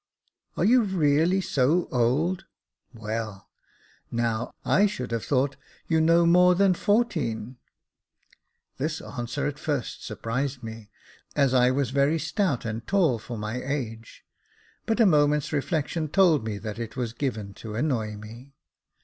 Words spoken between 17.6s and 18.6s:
to annoy me.